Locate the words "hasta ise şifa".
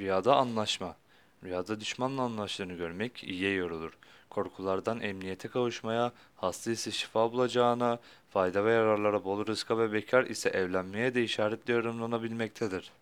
6.36-7.32